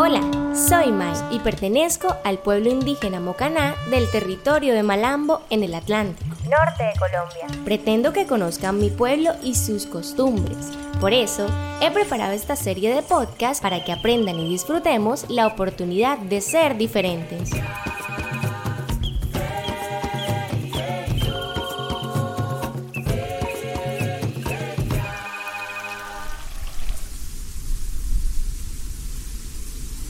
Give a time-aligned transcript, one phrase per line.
[0.00, 0.20] Hola,
[0.54, 6.36] soy Mai y pertenezco al pueblo indígena Mocaná del territorio de Malambo en el Atlántico,
[6.48, 7.64] norte de Colombia.
[7.64, 10.70] Pretendo que conozcan mi pueblo y sus costumbres.
[11.00, 11.46] Por eso,
[11.80, 16.76] he preparado esta serie de podcasts para que aprendan y disfrutemos la oportunidad de ser
[16.76, 17.50] diferentes.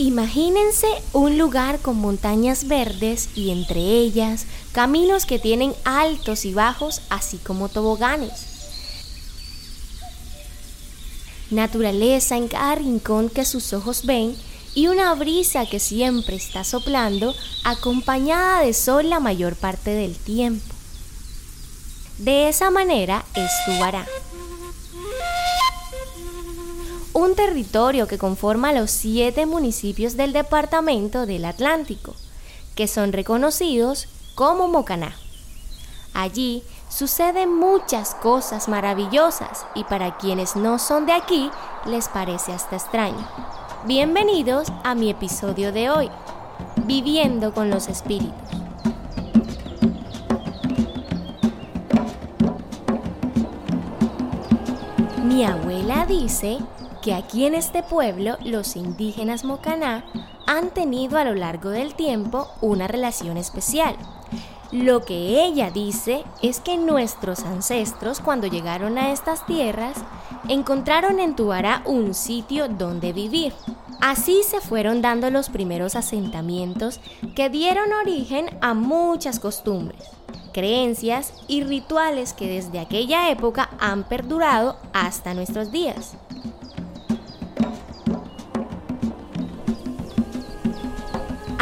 [0.00, 7.02] Imagínense un lugar con montañas verdes y entre ellas caminos que tienen altos y bajos,
[7.10, 8.32] así como toboganes.
[11.50, 14.34] Naturaleza en cada rincón que sus ojos ven
[14.74, 20.74] y una brisa que siempre está soplando acompañada de sol la mayor parte del tiempo.
[22.16, 23.50] De esa manera es
[27.30, 32.16] un territorio que conforma los siete municipios del departamento del Atlántico,
[32.74, 35.14] que son reconocidos como Mocaná.
[36.12, 41.50] Allí suceden muchas cosas maravillosas y para quienes no son de aquí
[41.86, 43.28] les parece hasta extraño.
[43.84, 46.10] Bienvenidos a mi episodio de hoy,
[46.84, 48.34] Viviendo con los Espíritus.
[55.22, 56.58] Mi abuela dice
[57.02, 60.04] que aquí en este pueblo los indígenas Mocaná
[60.46, 63.96] han tenido a lo largo del tiempo una relación especial.
[64.72, 69.96] Lo que ella dice es que nuestros ancestros cuando llegaron a estas tierras
[70.48, 73.52] encontraron en Tubará un sitio donde vivir.
[74.00, 77.00] Así se fueron dando los primeros asentamientos
[77.34, 80.08] que dieron origen a muchas costumbres,
[80.52, 86.16] creencias y rituales que desde aquella época han perdurado hasta nuestros días.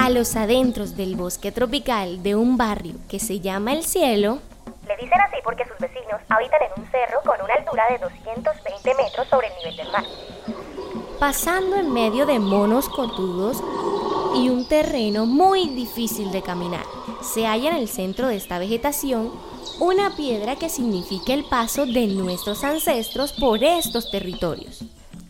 [0.09, 4.39] A los adentros del bosque tropical de un barrio que se llama El Cielo,
[4.87, 8.95] le dicen así porque sus vecinos habitan en un cerro con una altura de 220
[8.95, 10.05] metros sobre el nivel del mar.
[11.21, 13.63] Pasando en medio de monos cotudos
[14.35, 16.87] y un terreno muy difícil de caminar,
[17.21, 19.31] se halla en el centro de esta vegetación
[19.79, 24.85] una piedra que significa el paso de nuestros ancestros por estos territorios.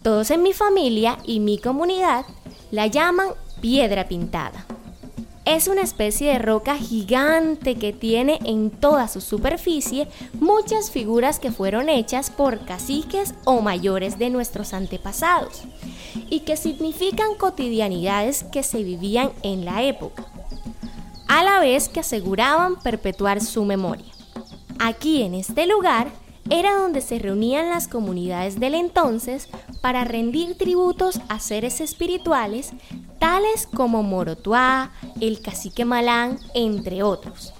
[0.04, 2.26] Todos en mi familia y mi comunidad
[2.70, 3.30] la llaman
[3.60, 4.66] piedra pintada.
[5.44, 11.50] Es una especie de roca gigante que tiene en toda su superficie muchas figuras que
[11.50, 15.62] fueron hechas por caciques o mayores de nuestros antepasados
[16.28, 20.26] y que significan cotidianidades que se vivían en la época,
[21.28, 24.12] a la vez que aseguraban perpetuar su memoria.
[24.78, 26.08] Aquí en este lugar
[26.50, 29.48] era donde se reunían las comunidades del entonces
[29.80, 32.72] para rendir tributos a seres espirituales
[33.18, 37.52] tales como Morotuá, el cacique Malán, entre otros.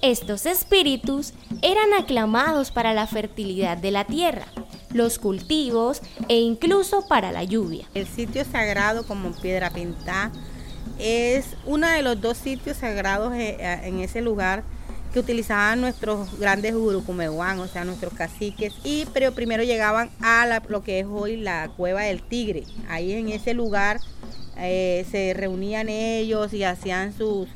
[0.00, 4.46] Estos espíritus eran aclamados para la fertilidad de la tierra,
[4.92, 7.86] los cultivos e incluso para la lluvia.
[7.94, 10.30] El sitio sagrado como Piedra Pintada
[10.98, 14.62] es uno de los dos sitios sagrados eh, en ese lugar
[15.12, 20.82] que utilizaban nuestros grandes urucumeguán, o sea, nuestros caciques, y pero primero llegaban a lo
[20.82, 22.64] que es hoy la cueva del tigre.
[22.88, 24.00] Ahí en ese lugar
[24.58, 27.48] eh, se reunían ellos y hacían sus,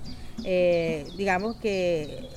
[0.45, 2.29] eh, digamos que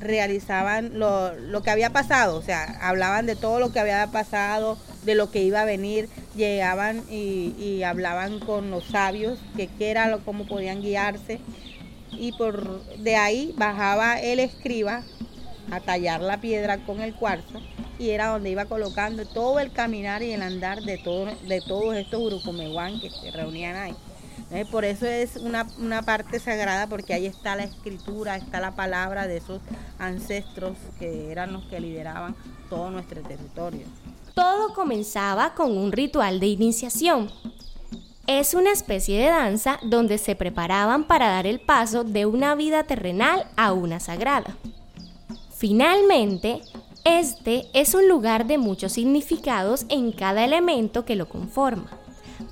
[0.00, 4.78] realizaban lo, lo, que había pasado, o sea, hablaban de todo lo que había pasado,
[5.04, 10.08] de lo que iba a venir, llegaban y, hablaban con los sabios, que qué era,
[10.08, 11.40] lo, cómo podían guiarse,
[12.12, 15.02] y por de ahí bajaba el escriba
[15.70, 17.60] a tallar la piedra con el cuarzo
[17.98, 21.96] y era donde iba colocando todo el caminar y el andar de, todo, de todos
[21.96, 23.94] estos urucumeguán que se reunían ahí.
[24.70, 29.26] por eso es una, una, parte sagrada porque ahí está la escritura, está la palabra
[29.26, 29.60] de esos
[29.98, 32.36] ancestros que eran los que lideraban
[32.68, 33.86] todo nuestro territorio.
[34.34, 37.30] Todo comenzaba con un ritual de iniciación.
[38.26, 42.82] Es una especie de danza donde se preparaban para dar el paso de una vida
[42.82, 44.56] terrenal a una sagrada.
[45.54, 46.60] Finalmente,
[47.04, 51.88] este es un lugar de muchos significados en cada elemento que lo conforma.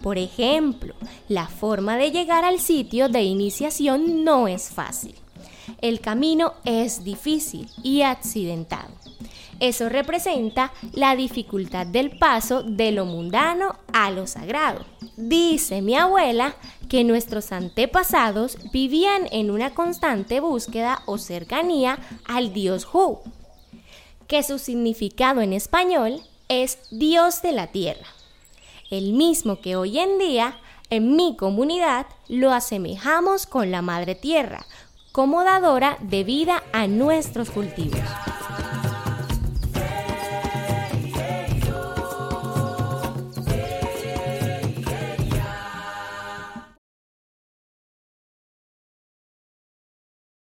[0.01, 0.95] Por ejemplo,
[1.29, 5.17] la forma de llegar al sitio de iniciación no es fácil.
[5.81, 9.04] El camino es difícil y accidentado.
[9.65, 14.85] Eso representa la dificultad del paso de lo mundano a lo sagrado.
[15.17, 16.55] Dice mi abuela
[16.91, 23.21] que nuestros antepasados vivían en una constante búsqueda o cercanía al dios Hu,
[24.27, 28.07] que su significado en español es Dios de la Tierra.
[28.91, 30.59] el mismo que hoy en día
[30.91, 34.67] en mi comunidad lo asemejamos con la madre tierra,
[35.11, 37.99] como dadora de vida a nuestros cultivos.